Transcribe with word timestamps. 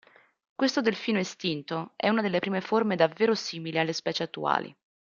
Questo 0.55 0.81
delfino 0.81 1.19
estinto 1.19 1.93
è 1.95 2.09
una 2.09 2.23
delle 2.23 2.39
prime 2.39 2.59
forme 2.61 2.95
davvero 2.95 3.35
simili 3.35 3.77
alle 3.77 3.93
specie 3.93 4.23
attuali. 4.23 4.75